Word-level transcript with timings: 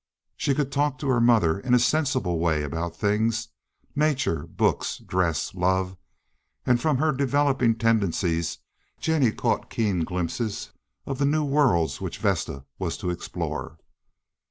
She 0.35 0.55
could 0.55 0.71
talk 0.71 0.97
to 0.97 1.07
her 1.09 1.21
mother 1.21 1.59
in 1.59 1.75
a 1.75 1.79
sensible 1.79 2.39
way 2.39 2.63
about 2.63 2.95
things, 2.95 3.49
nature, 3.95 4.47
books, 4.47 4.97
dress, 4.97 5.53
love, 5.53 5.95
and 6.65 6.81
from 6.81 6.97
her 6.97 7.11
developing 7.11 7.75
tendencies 7.77 8.57
Jennie 8.99 9.31
caught 9.31 9.69
keen 9.69 10.03
glimpses 10.03 10.71
of 11.05 11.19
the 11.19 11.25
new 11.27 11.43
worlds 11.43 12.01
which 12.01 12.17
Vesta 12.17 12.65
was 12.79 12.97
to 12.97 13.11
explore. 13.11 13.77